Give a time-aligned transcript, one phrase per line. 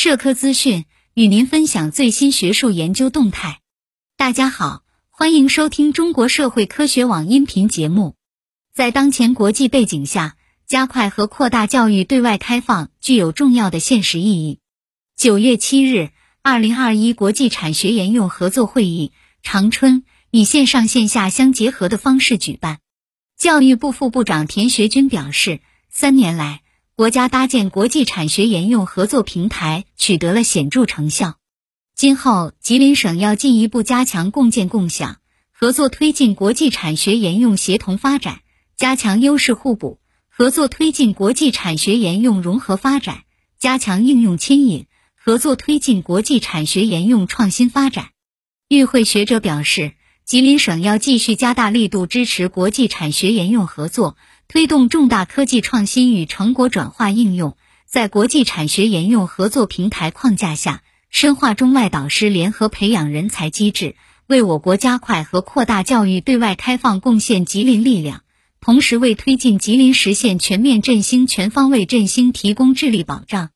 [0.00, 3.58] 社科资讯与您分享最新学术研究动态。
[4.16, 8.14] 大家好，欢迎收听中国社会科学网音频节目。
[8.72, 10.36] 在当前国际背景下，
[10.68, 14.60] 加快和扩大教育对外开放具有重要的现实意义。
[15.16, 16.10] 九月七日，
[16.42, 19.10] 二零二一国际产学研用合作会议
[19.42, 22.78] 长春以线上线下相结合的方式举办。
[23.36, 25.58] 教育部副部长田学军表示，
[25.90, 26.62] 三年来，
[26.94, 31.34] 国家搭建国际产学研用合作平台取得了显著成效。
[31.94, 35.18] 今后，吉林省要进一步加强共建共享
[35.52, 38.40] 合作，推进国际产学研用协同发展，
[38.76, 39.98] 加强优势互补
[40.28, 43.24] 合作，推进国际产学研用融合发展，
[43.58, 44.86] 加强应用牵引。
[45.20, 48.10] 合作推进国际产学研用创新发展。
[48.68, 49.92] 与会学者表示，
[50.24, 68.24] 吉林省要继续加大力度支持国际产学研用合作，推动重大科技创新与成果转化应用，在国际产学研用合作平台框架下，深化中外导师联合培养人才机制，为我国加快和扩大教育对外开放贡献吉林力量，
[68.60, 73.50] 同时为推进吉林实现全面振兴、全方位振兴提供智力保障。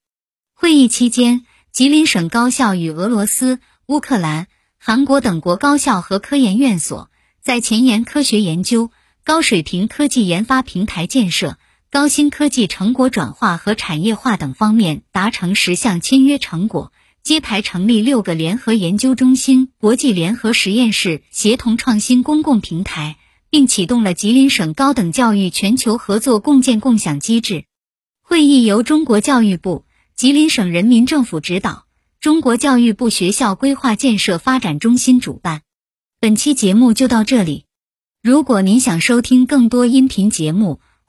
[0.54, 1.44] 会议期间。
[1.70, 4.46] 吉林省高校与俄罗斯、乌克兰、
[4.76, 7.08] 韩国等国高校和科研院所
[7.40, 8.90] 在前沿科学研究、
[9.24, 11.56] 高水平科技研发平台建设、
[11.92, 16.90] 高新科技成果转化和产业化等方面达成十项签约成果，
[17.22, 23.18] 揭牌成立六个联合研究中心、国际联合实验室，协同创新公共平台，
[23.50, 27.66] 并启动了吉林省高等教育全球合作共建共享机制。
[28.22, 29.84] 会议由中国教育部。
[30.16, 31.84] 吉林省人民政府指导，
[32.20, 35.60] 中国教育部学校规划建设发展中心主办。
[36.20, 37.66] 本期节目就到这里。
[38.22, 40.80] 如果您想收听更多音频节目，